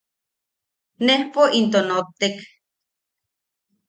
Nejpo 1.05 1.41
into 1.59 1.79
nottek. 1.89 2.35